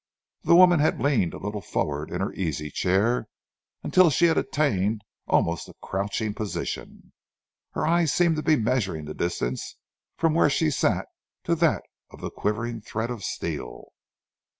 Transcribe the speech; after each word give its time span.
The 0.41 0.55
woman 0.55 0.79
had 0.79 0.99
leaned 0.99 1.35
a 1.35 1.37
little 1.37 1.61
forward 1.61 2.09
in 2.09 2.21
her 2.21 2.33
easy 2.33 2.71
chair 2.71 3.27
until 3.83 4.09
she 4.09 4.25
had 4.25 4.35
attained 4.35 5.03
almost 5.27 5.69
a 5.69 5.75
crouching 5.79 6.33
position. 6.33 7.13
Her 7.73 7.85
eyes 7.85 8.11
seemed 8.11 8.37
to 8.37 8.41
be 8.41 8.55
measuring 8.55 9.05
the 9.05 9.13
distance 9.13 9.75
from 10.17 10.33
where 10.33 10.49
she 10.49 10.71
sat 10.71 11.05
to 11.43 11.53
that 11.53 11.83
quivering 12.35 12.81
thread 12.81 13.11
of 13.11 13.23
steel. 13.23 13.91